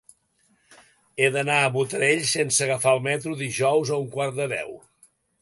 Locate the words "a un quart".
3.93-4.43